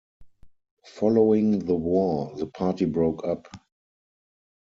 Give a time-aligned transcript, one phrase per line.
[0.95, 3.47] Following the war, the party broke up.